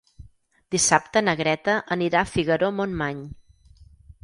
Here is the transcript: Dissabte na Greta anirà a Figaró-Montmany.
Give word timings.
Dissabte 0.75 1.21
na 1.25 1.35
Greta 1.41 1.77
anirà 1.97 2.23
a 2.23 2.31
Figaró-Montmany. 2.33 3.23